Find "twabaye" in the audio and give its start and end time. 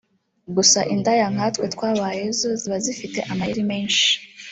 1.73-2.23